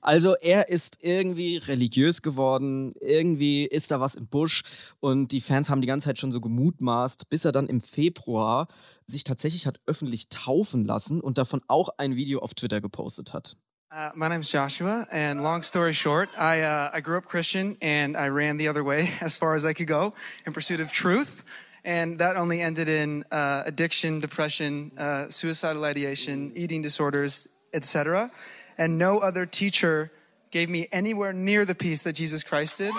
[0.00, 4.64] Also er ist irgendwie religiös geworden, irgendwie ist da was im Busch
[4.98, 8.66] und die Fans haben die ganze Zeit schon so gemutmaßt, bis er dann im Februar
[9.06, 13.56] sich tatsächlich hat öffentlich taufen lassen und davon auch ein Video auf Twitter gepostet hat.
[13.92, 18.16] Uh, my name's Joshua, and long story short, I uh, I grew up Christian, and
[18.16, 20.14] I ran the other way as far as I could go
[20.46, 21.44] in pursuit of truth,
[21.84, 28.30] and that only ended in uh, addiction, depression, uh, suicidal ideation, eating disorders, etc.
[28.78, 30.10] And no other teacher
[30.50, 32.92] gave me anywhere near the peace that Jesus Christ did.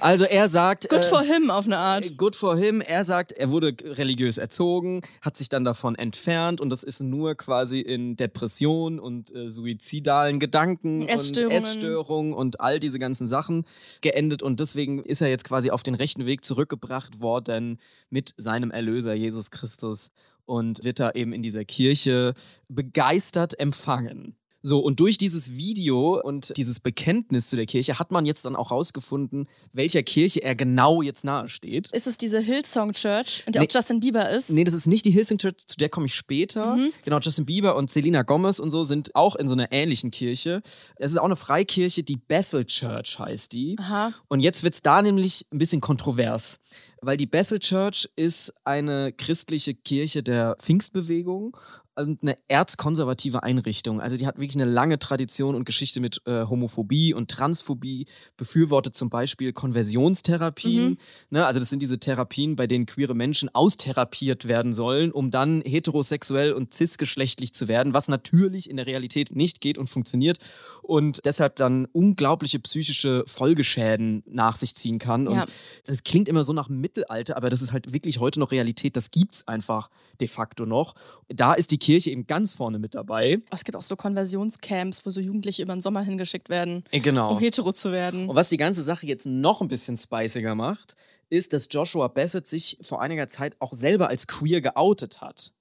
[0.00, 2.16] Also er sagt, Good äh, for him auf eine Art.
[2.16, 2.80] Good for him.
[2.80, 7.34] Er sagt, er wurde religiös erzogen, hat sich dann davon entfernt und das ist nur
[7.34, 11.56] quasi in Depression und äh, suizidalen Gedanken Essstörungen.
[11.56, 13.64] und Essstörungen und all diese ganzen Sachen
[14.00, 17.78] geendet und deswegen ist er jetzt quasi auf den rechten Weg zurückgebracht worden
[18.10, 20.10] mit seinem Erlöser Jesus Christus
[20.44, 22.34] und wird da eben in dieser Kirche
[22.68, 24.36] begeistert empfangen.
[24.62, 28.56] So, und durch dieses Video und dieses Bekenntnis zu der Kirche hat man jetzt dann
[28.56, 31.88] auch rausgefunden, welcher Kirche er genau jetzt nahe steht.
[31.92, 33.68] Ist es diese Hillsong Church, in der Nee.
[33.68, 34.50] auch Justin Bieber ist?
[34.50, 36.76] Nee, das ist nicht die Hillsong Church, zu der komme ich später.
[37.04, 40.62] Genau, Justin Bieber und Selena Gomez und so sind auch in so einer ähnlichen Kirche.
[40.96, 43.76] Es ist auch eine Freikirche, die Bethel Church heißt die.
[43.78, 44.12] Aha.
[44.28, 46.58] Und jetzt wird es da nämlich ein bisschen kontrovers,
[47.02, 51.56] weil die Bethel Church ist eine christliche Kirche der Pfingstbewegung
[52.00, 54.00] und eine erzkonservative Einrichtung.
[54.00, 58.96] Also die hat wirklich eine lange Tradition und Geschichte mit äh, Homophobie und Transphobie, befürwortet
[58.96, 60.98] zum Beispiel Konversionstherapien.
[61.30, 61.46] Ne?
[61.46, 66.52] Also das sind diese Therapien, bei denen queere Menschen austherapiert werden sollen, um dann heterosexuell
[66.52, 70.38] und cisgeschlechtlich zu werden, was natürlich in der Realität nicht geht und funktioniert
[70.82, 75.24] und deshalb dann unglaubliche psychische Folgeschäden nach sich ziehen kann.
[75.24, 75.42] Ja.
[75.42, 75.50] Und
[75.86, 78.96] das klingt immer so nach Mittelalter, aber das ist halt wirklich heute noch Realität.
[78.96, 80.94] Das gibt's einfach de facto noch.
[81.28, 83.38] Da ist die Kirche eben ganz vorne mit dabei.
[83.40, 87.00] Oh, Es gibt auch so Konversionscamps, wo so Jugendliche über den Sommer hingeschickt werden, Äh,
[87.00, 87.32] Genau.
[87.32, 88.28] um hetero zu werden.
[88.28, 90.94] Und was die ganze Sache jetzt noch ein bisschen spiciger macht,
[91.28, 95.52] ist, dass Joshua Bassett sich vor einiger Zeit auch selber als queer geoutet hat.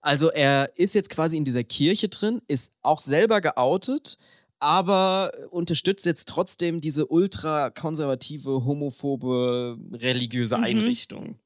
[0.00, 4.16] Also er ist jetzt quasi in dieser Kirche drin, ist auch selber geoutet,
[4.62, 11.36] aber unterstützt jetzt trotzdem diese ultrakonservative, homophobe, religiöse Einrichtung.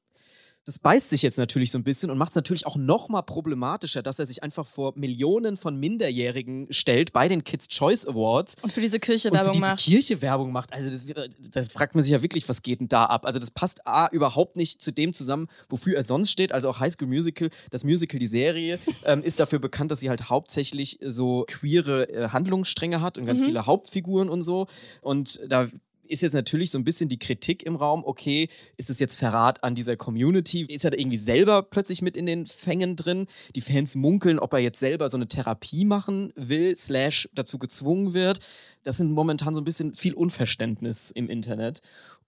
[0.67, 3.21] Das beißt sich jetzt natürlich so ein bisschen und macht es natürlich auch noch mal
[3.21, 8.57] problematischer, dass er sich einfach vor Millionen von Minderjährigen stellt bei den Kids Choice Awards
[8.61, 9.79] Und für diese Kirche und für Werbung diese macht.
[9.79, 10.73] Kirche Werbung macht.
[10.73, 13.25] Also das, das fragt man sich ja wirklich, was geht denn da ab?
[13.25, 16.51] Also das passt A überhaupt nicht zu dem zusammen, wofür er sonst steht.
[16.51, 20.09] Also auch High School Musical, das Musical, die Serie, ähm, ist dafür bekannt, dass sie
[20.09, 24.67] halt hauptsächlich so queere äh, Handlungsstränge hat und ganz viele Hauptfiguren und so.
[24.99, 25.69] Und da
[26.09, 29.63] ist jetzt natürlich so ein bisschen die Kritik im Raum, okay, ist es jetzt Verrat
[29.63, 30.61] an dieser Community?
[30.61, 33.27] Ist er da irgendwie selber plötzlich mit in den Fängen drin?
[33.55, 38.13] Die Fans munkeln, ob er jetzt selber so eine Therapie machen will, slash dazu gezwungen
[38.13, 38.39] wird.
[38.83, 41.81] Das sind momentan so ein bisschen viel Unverständnis im Internet.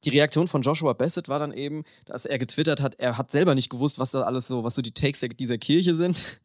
[0.04, 3.56] Die Reaktion von Joshua Bassett war dann eben, dass er getwittert hat, er hat selber
[3.56, 6.42] nicht gewusst, was da alles so, was so die Takes dieser Kirche sind.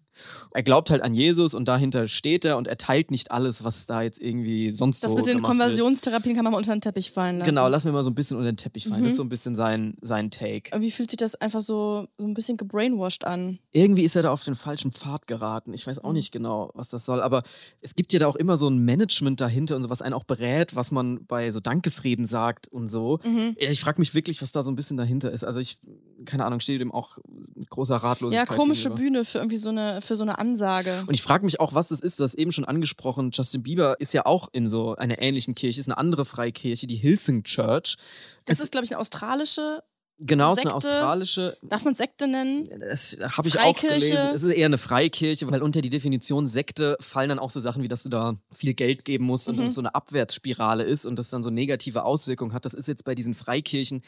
[0.53, 3.87] Er glaubt halt an Jesus und dahinter steht er und er teilt nicht alles, was
[3.87, 5.61] da jetzt irgendwie sonst Das so mit den gemacht wird.
[5.61, 7.50] Konversionstherapien kann man mal unter den Teppich fallen lassen.
[7.50, 9.00] Genau, lassen wir mal so ein bisschen unter den Teppich fallen.
[9.00, 9.05] Mhm.
[9.05, 10.70] Das ist so ein bisschen sein, sein Take.
[10.72, 13.59] Irgendwie fühlt sich das einfach so, so ein bisschen gebrainwashed an.
[13.72, 15.74] Irgendwie ist er da auf den falschen Pfad geraten.
[15.74, 16.05] Ich weiß Mhm.
[16.05, 17.42] auch nicht genau, was das soll, aber
[17.81, 20.24] es gibt ja da auch immer so ein Management dahinter und so, was einen auch
[20.24, 23.18] berät, was man bei so Dankesreden sagt und so.
[23.24, 23.57] Mhm.
[23.59, 25.44] Ich frage mich wirklich, was da so ein bisschen dahinter ist.
[25.44, 25.79] Also ich,
[26.24, 27.18] keine Ahnung, stehe dem auch
[27.55, 28.48] mit großer Ja, Ratlosigkeit.
[28.48, 29.03] komische gegenüber.
[29.05, 31.03] Bühne für irgendwie so eine, für so eine Ansage.
[31.07, 32.19] Und ich frage mich auch, was das ist.
[32.21, 35.81] Du hast eben schon angesprochen, Justin Bieber ist ja auch in so einer ähnlichen Kirche,
[35.81, 37.97] ist eine andere Freikirche, die Hillsong Church.
[38.45, 39.83] Das Es- ist, glaube ich, eine australische.
[40.19, 40.77] genau ist eine Sekte.
[40.77, 41.57] australische.
[41.62, 42.69] Darf man Sekte nennen?
[42.79, 43.95] Das habe ich auch Freikirche.
[44.11, 44.29] gelesen.
[44.33, 47.83] Es ist eher eine Freikirche, weil unter die Definition Sekte fallen dann auch so Sachen
[47.83, 49.61] wie, dass du da viel Geld geben musst und Mhm.
[49.62, 52.64] dass es so eine Abwärtsspirale ist und das dann so negative Auswirkungen hat.
[52.64, 54.03] Das ist jetzt bei diesen Freikirchen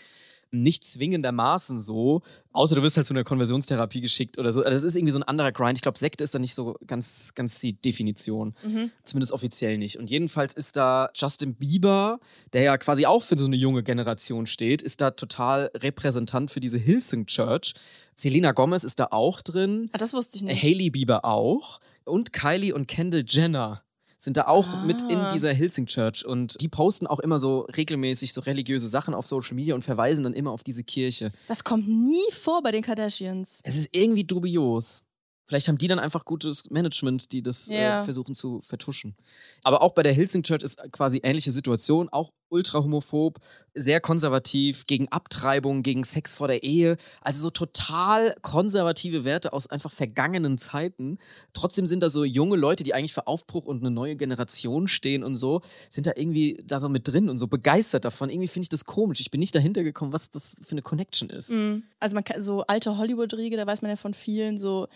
[0.50, 4.60] nicht zwingendermaßen so, außer du wirst halt zu einer Konversionstherapie geschickt oder so.
[4.62, 5.78] Also Das ist irgendwie so ein anderer Grind.
[5.78, 8.54] Ich glaube, Sekte ist da nicht so ganz, ganz die Definition.
[8.64, 8.90] Mhm.
[9.04, 9.98] Zumindest offiziell nicht.
[9.98, 12.18] Und jedenfalls ist da Justin Bieber,
[12.52, 16.60] der ja quasi auch für so eine junge Generation steht, ist da total Repräsentant für
[16.60, 17.74] diese Hillsong Church.
[18.14, 20.62] Selena Gomez ist da auch drin, Ah, das wusste ich nicht.
[20.62, 23.82] Hailey Bieber auch und Kylie und Kendall Jenner
[24.18, 25.32] sind da auch mit in Ah.
[25.32, 29.54] dieser Hillsong Church und die posten auch immer so regelmäßig so religiöse Sachen auf Social
[29.54, 31.32] Media und verweisen dann immer auf diese Kirche.
[31.48, 33.60] Das kommt nie vor bei den Kardashians.
[33.62, 35.02] Es ist irgendwie dubios.
[35.48, 38.00] Vielleicht haben die dann einfach gutes Management, die das Ja.
[38.00, 39.14] äh, versuchen zu vertuschen.
[39.62, 43.38] Aber auch bei der Hillsong Church ist quasi ähnliche Situation, auch ultra homophob,
[43.74, 46.96] sehr konservativ, gegen Abtreibung, gegen Sex vor der Ehe.
[47.20, 51.18] Also so total konservative Werte aus einfach vergangenen Zeiten.
[51.52, 55.24] Trotzdem sind da so junge Leute, die eigentlich für Aufbruch und eine neue Generation stehen
[55.24, 58.30] und so, sind da irgendwie da so mit drin und so begeistert davon.
[58.30, 59.20] Irgendwie finde ich das komisch.
[59.20, 61.50] Ich bin nicht dahinter gekommen, was das für eine Connection ist.
[61.50, 61.84] Mhm.
[62.00, 64.88] Also man kann, so alte Hollywood-Riege, da weiß man ja von vielen, so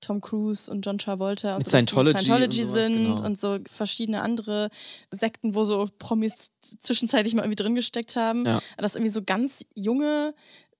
[0.00, 3.24] Tom Cruise und John Travolta und so, Scientology Scientology und sowas, sind genau.
[3.24, 4.70] und so verschiedene andere
[5.10, 6.52] Sekten, wo so Promis
[6.96, 8.46] zwischenzeitlich mal irgendwie drin gesteckt haben.
[8.46, 8.60] Ja.
[8.78, 10.34] Dass irgendwie so ganz junge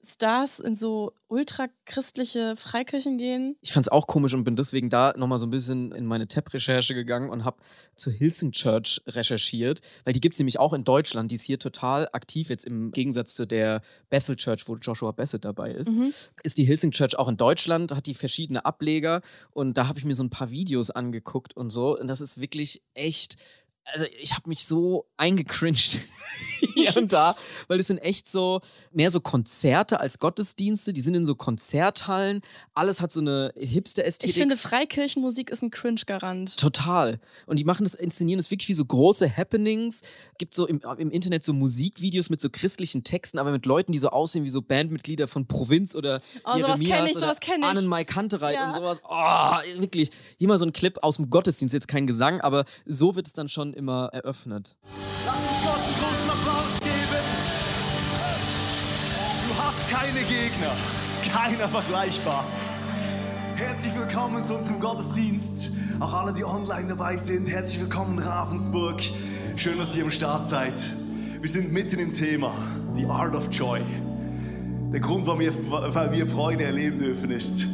[0.07, 3.57] Stars in so ultrachristliche Freikirchen gehen.
[3.61, 6.29] Ich fand es auch komisch und bin deswegen da nochmal so ein bisschen in meine
[6.29, 7.57] TEP-Recherche gegangen und habe
[7.97, 11.33] zur Hillsong Church recherchiert, weil die gibt es nämlich auch in Deutschland.
[11.33, 15.45] Die ist hier total aktiv, jetzt im Gegensatz zu der Bethel Church, wo Joshua Bassett
[15.45, 15.91] dabei ist.
[15.91, 16.13] Mhm.
[16.45, 20.05] Ist die Hillsong Church auch in Deutschland, hat die verschiedene Ableger und da habe ich
[20.05, 21.99] mir so ein paar Videos angeguckt und so.
[21.99, 23.37] Und das ist wirklich echt.
[23.93, 26.01] Also ich habe mich so eingecringed
[26.77, 27.37] hier und da,
[27.69, 28.61] weil das sind echt so
[28.93, 30.93] mehr so Konzerte als Gottesdienste.
[30.93, 32.41] Die sind in so Konzerthallen.
[32.75, 34.31] Alles hat so eine Hipster-Ästhetik.
[34.31, 36.57] Ich finde, Freikirchenmusik ist ein Cringe-Garant.
[36.57, 37.21] Total.
[37.47, 40.03] Und die machen das, inszenieren das wirklich wie so große Happenings.
[40.39, 43.99] Gibt so im, im Internet so Musikvideos mit so christlichen Texten, aber mit Leuten, die
[43.99, 47.61] so aussehen wie so Bandmitglieder von Provinz oder Oh, sowas Jeremias kenn ich, sowas kenn
[47.61, 47.67] ich.
[47.67, 48.69] Annenmai Kantereit Ja.
[48.69, 49.01] und sowas.
[49.09, 50.11] Oh, wirklich.
[50.39, 53.33] Hier mal so ein Clip aus dem Gottesdienst, jetzt kein Gesang, aber so wird es
[53.33, 54.77] dann schon immer eröffnet.
[55.25, 55.86] Lass uns Gott
[60.57, 60.75] Gegner,
[61.23, 62.47] keiner vergleichbar.
[63.57, 65.73] Herzlich willkommen zu unserem Gottesdienst.
[66.01, 69.03] Auch alle, die online dabei sind, herzlich willkommen in Ravensburg.
[69.57, 70.79] Schön, dass ihr am Start seid.
[71.41, 72.55] Wir sind mitten im Thema,
[72.95, 73.81] The Art of Joy.
[74.93, 77.69] Der Grund, warum wir, weil wir Freude erleben dürfen, ist,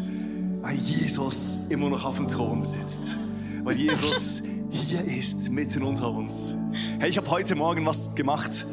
[0.62, 3.16] weil Jesus immer noch auf dem Thron sitzt.
[3.62, 6.56] Weil Jesus hier ist, mitten unter uns.
[6.98, 8.66] Hey, ich habe heute Morgen was gemacht.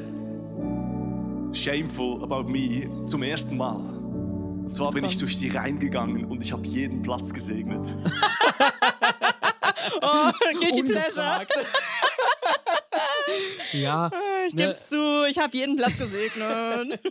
[1.51, 3.98] Shameful about me zum ersten Mal.
[4.69, 7.87] Und zwar bin ich durch die Reihen gegangen und ich habe jeden Platz gesegnet.
[10.01, 11.47] Oh, guilty pleasure.
[13.73, 14.11] Ja.
[14.47, 16.99] Ich geb's zu, ich habe jeden Platz gesegnet.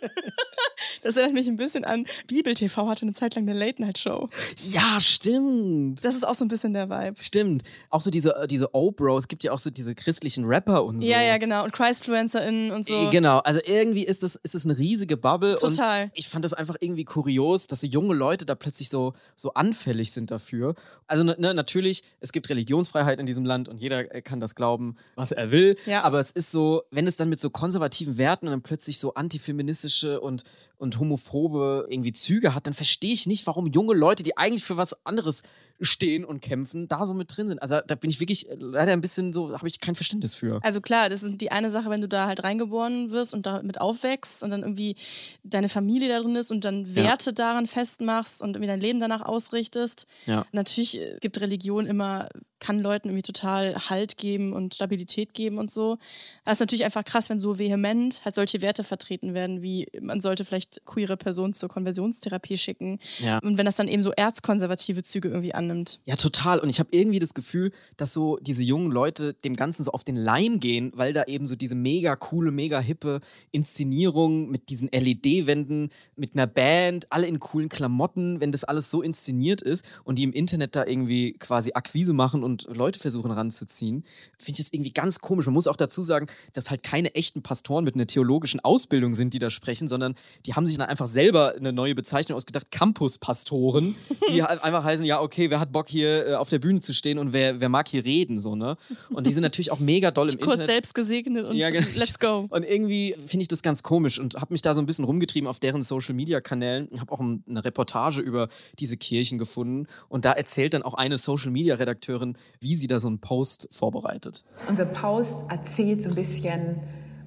[1.03, 4.29] Das erinnert mich ein bisschen an Bibel TV hatte eine Zeit lang eine Late-Night-Show.
[4.71, 6.05] Ja, stimmt.
[6.05, 7.15] Das ist auch so ein bisschen der Vibe.
[7.21, 7.63] Stimmt.
[7.91, 11.01] Auch so diese, äh, diese O-Bros, es gibt ja auch so diese christlichen Rapper und
[11.01, 11.07] so.
[11.07, 11.65] Ja, ja, genau.
[11.65, 12.95] Und ChristfluencerInnen und so.
[12.95, 15.57] Äh, Genau, also irgendwie ist das, ist das eine riesige Bubble.
[15.57, 16.05] Total.
[16.05, 19.55] Und ich fand das einfach irgendwie kurios, dass so junge Leute da plötzlich so, so
[19.55, 20.75] anfällig sind dafür.
[21.07, 24.97] Also ne, natürlich, es gibt Religionsfreiheit in diesem Land und jeder äh, kann das glauben,
[25.15, 25.77] was er will.
[25.87, 26.03] Ja.
[26.03, 29.15] Aber es ist so, wenn es dann mit so konservativen Werten und dann plötzlich so
[29.15, 30.45] antifeministische und,
[30.77, 34.77] und homophobe irgendwie Züge hat, dann verstehe ich nicht, warum junge Leute, die eigentlich für
[34.77, 35.43] was anderes
[35.81, 37.63] stehen und kämpfen, da so mit drin sind.
[37.63, 40.61] Also da bin ich wirklich äh, leider ein bisschen so, habe ich kein Verständnis für.
[40.63, 43.81] Also klar, das ist die eine Sache, wenn du da halt reingeboren wirst und damit
[43.81, 44.97] aufwächst und dann irgendwie
[45.45, 49.23] deine Familie da drin ist und dann Werte daran festmachst und irgendwie dein Leben danach
[49.23, 50.07] ausrichtest.
[50.27, 50.47] Ja.
[50.53, 52.29] Natürlich äh, gibt Religion immer,
[52.61, 55.99] kann Leuten irgendwie total Halt geben und Stabilität geben und so.
[56.45, 60.21] Das ist natürlich einfach krass, wenn so vehement halt solche Werte vertreten werden, wie man
[60.21, 62.99] sollte vielleicht queere Personen zur Konversionstherapie schicken.
[63.21, 63.39] Ja.
[63.39, 66.01] Und wenn das dann eben so erzkonservative Züge irgendwie annimmt.
[66.07, 66.59] Ja, total.
[66.59, 70.05] Und ich habe irgendwie das Gefühl, dass so diese jungen Leute dem Ganzen so auf
[70.05, 74.89] den Leim gehen, weil da eben so diese mega coole, mega hippe Inszenierung mit diesen
[74.89, 80.17] LED-Wänden, mit einer Band, alle in coolen Klamotten, wenn das alles so inszeniert ist und
[80.17, 84.05] die im Internet da irgendwie quasi Akquise machen und Leute versuchen ranzuziehen,
[84.39, 85.47] finde ich das irgendwie ganz komisch.
[85.47, 89.35] Man muss auch dazu sagen, dass halt keine echten Pastoren mit einer theologischen Ausbildung sind,
[89.35, 90.15] die da sprechen, sondern
[90.47, 93.95] die haben sich dann einfach selber eine neue Bezeichnung ausgedacht, Campus-Pastoren,
[94.33, 96.95] die halt einfach heißen, ja, okay, wer hat Bock hier äh, auf der Bühne zu
[96.95, 98.77] stehen und wer, wer mag hier reden, so, ne?
[99.11, 100.67] Und die sind natürlich auch mega doll im Kurz Internet.
[100.67, 101.87] selbst gesegnet und Ja, genau.
[101.97, 102.47] let's go.
[102.51, 105.49] Und irgendwie finde ich das ganz komisch und habe mich da so ein bisschen rumgetrieben
[105.49, 106.89] auf deren Social Media Kanälen.
[107.01, 111.19] Habe auch ein- eine Reportage über diese Kirchen gefunden und da erzählt dann auch eine
[111.19, 114.45] Social Media Redakteurin, wie sie da so einen Post vorbereitet.
[114.69, 116.77] Unser Post erzählt so ein bisschen,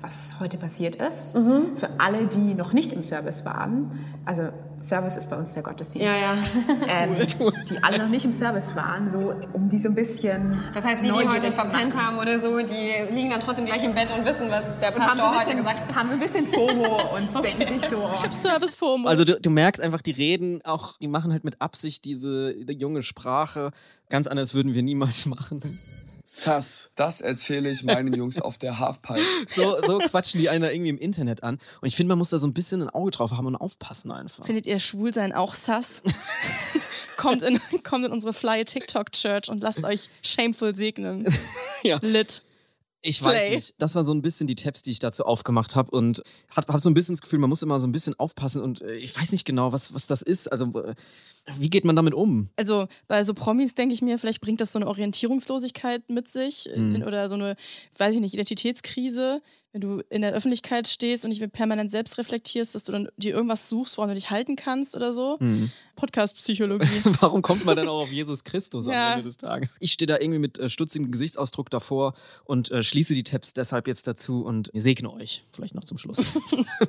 [0.01, 1.35] was heute passiert ist.
[1.35, 1.75] Mhm.
[1.77, 3.99] Für alle, die noch nicht im Service waren.
[4.25, 4.49] Also
[4.81, 6.07] Service ist bei uns der Gottesdienst.
[6.07, 6.37] Ja, ja.
[6.87, 7.15] Ähm,
[7.69, 10.63] die alle noch nicht im Service waren, so um die so ein bisschen.
[10.73, 13.93] Das heißt, die, die heute verpennt haben oder so, die liegen dann trotzdem gleich im
[13.93, 15.95] Bett und wissen, was der Und haben so, Pastor ein heute bisschen, gesagt hat.
[15.95, 18.09] haben so ein bisschen FOMO und denken sich so.
[18.13, 19.07] Ich hab Service-FOMO.
[19.07, 22.73] Also du, du merkst einfach, die reden auch, die machen halt mit Absicht diese die
[22.73, 23.71] junge Sprache.
[24.09, 25.61] Ganz anders würden wir niemals machen.
[26.33, 29.19] Sass, das erzähle ich meinen Jungs auf der Halfpipe.
[29.49, 31.59] So, so quatschen die einer irgendwie im Internet an.
[31.81, 34.11] Und ich finde, man muss da so ein bisschen ein Auge drauf haben und aufpassen
[34.11, 34.45] einfach.
[34.45, 36.03] Findet ihr Schwulsein auch sass?
[37.17, 41.27] kommt, in, kommt in unsere Fly TikTok Church und lasst euch shameful segnen.
[41.83, 41.99] Ja.
[42.01, 42.43] Lit.
[43.01, 43.27] Ich Slay.
[43.27, 43.75] weiß nicht.
[43.79, 46.21] Das waren so ein bisschen die Tabs, die ich dazu aufgemacht habe und
[46.55, 48.81] habe hab so ein bisschen das Gefühl, man muss immer so ein bisschen aufpassen und
[48.83, 50.51] äh, ich weiß nicht genau, was, was das ist.
[50.51, 50.93] Also, äh,
[51.57, 52.49] wie geht man damit um?
[52.55, 56.69] Also bei so Promis denke ich mir, vielleicht bringt das so eine Orientierungslosigkeit mit sich
[56.75, 57.01] Mhm.
[57.01, 57.55] äh, oder so eine,
[57.97, 59.41] weiß ich nicht, Identitätskrise,
[59.73, 63.33] wenn du in der Öffentlichkeit stehst und nicht permanent selbst reflektierst, dass du dann dir
[63.33, 65.37] irgendwas suchst, woran du dich halten kannst oder so.
[65.39, 65.71] Mhm.
[65.95, 66.87] Podcast-Psychologie.
[67.21, 69.11] Warum kommt man dann auch auf Jesus Christus Ja.
[69.13, 69.69] am Ende des Tages?
[69.79, 73.87] Ich stehe da irgendwie mit äh, stutzigem Gesichtsausdruck davor und äh, schließe die Tabs deshalb
[73.87, 75.43] jetzt dazu und segne euch.
[75.53, 76.33] Vielleicht noch zum Schluss.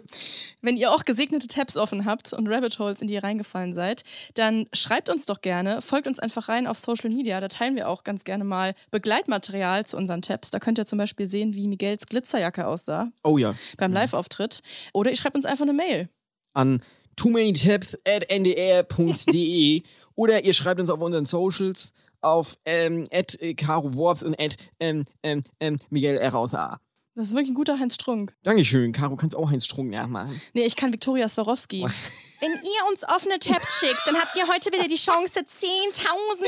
[0.61, 4.03] Wenn ihr auch gesegnete Tabs offen habt und Rabbit Holes, in die ihr reingefallen seid,
[4.35, 4.42] dann
[4.73, 7.41] schreibt uns doch gerne, folgt uns einfach rein auf Social Media.
[7.41, 10.51] Da teilen wir auch ganz gerne mal Begleitmaterial zu unseren Tabs.
[10.51, 13.55] Da könnt ihr zum Beispiel sehen, wie Miguels Glitzerjacke aussah Oh ja.
[13.79, 14.61] beim Live-Auftritt.
[14.93, 16.09] Oder ihr schreibt uns einfach eine Mail.
[16.55, 16.83] An
[17.17, 19.83] too many tabs at ndr.de
[20.15, 24.57] oder ihr schreibt uns auf unseren Socials auf ähm, at äh, Caro Worps und at
[24.81, 26.81] ähm, ähm, ähm, Miguel Erausa.
[27.15, 28.35] Das ist wirklich ein guter Heinz Strunk.
[28.43, 30.41] Dankeschön, Caro, kannst auch Heinz Strunk nachmachen.
[30.55, 31.83] Nee, ich kann Viktoria Swarovski.
[31.83, 35.47] Wenn ihr uns offene Tabs schickt, dann habt ihr heute wieder die Chance, 10.000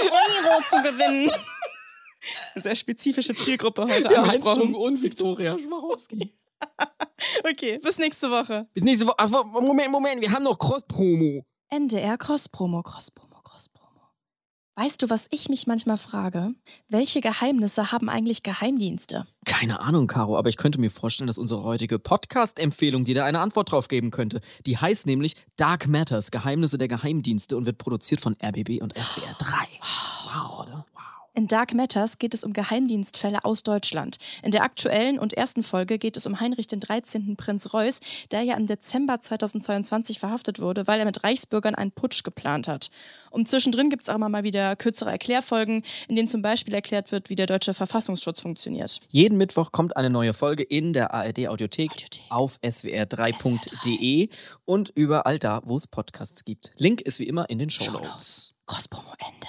[0.00, 1.30] Euro zu gewinnen.
[2.54, 4.48] Sehr spezifische Zielgruppe heute Ja, Heinz.
[4.48, 6.32] Strunk und Viktoria Schwarowski.
[7.50, 8.66] Okay, bis nächste Woche.
[8.74, 9.60] Bis nächste Woche.
[9.60, 11.44] Moment, Moment, wir haben noch Cross-Promo.
[11.70, 13.33] NDR Cross-Promo, Cross-Promo.
[14.76, 16.50] Weißt du, was ich mich manchmal frage?
[16.88, 19.24] Welche Geheimnisse haben eigentlich Geheimdienste?
[19.44, 23.38] Keine Ahnung, Caro, aber ich könnte mir vorstellen, dass unsere heutige Podcast-Empfehlung dir da eine
[23.38, 24.40] Antwort drauf geben könnte.
[24.66, 29.36] Die heißt nämlich Dark Matters, Geheimnisse der Geheimdienste und wird produziert von RBB und SWR
[29.38, 29.54] 3.
[30.24, 30.86] Wow, oder?
[31.36, 34.18] In Dark Matters geht es um Geheimdienstfälle aus Deutschland.
[34.44, 37.34] In der aktuellen und ersten Folge geht es um Heinrich den 13.
[37.34, 37.98] Prinz Reuß,
[38.30, 42.88] der ja im Dezember 2022 verhaftet wurde, weil er mit Reichsbürgern einen Putsch geplant hat.
[43.32, 47.10] Und zwischendrin gibt es auch immer mal wieder kürzere Erklärfolgen, in denen zum Beispiel erklärt
[47.10, 49.00] wird, wie der deutsche Verfassungsschutz funktioniert.
[49.08, 51.90] Jeden Mittwoch kommt eine neue Folge in der ARD-Audiothek
[52.28, 54.28] auf swr3.de
[54.64, 56.70] und überall da, wo es Podcasts gibt.
[56.76, 58.54] Link ist wie immer in den Show Notes.
[58.66, 59.48] Crosspromo Ende.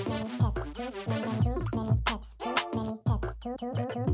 [3.41, 4.10] two two two two